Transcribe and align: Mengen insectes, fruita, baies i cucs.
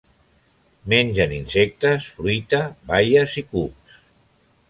Mengen 0.93 1.35
insectes, 1.35 2.09
fruita, 2.15 2.61
baies 2.93 3.39
i 3.43 3.47
cucs. 3.53 4.03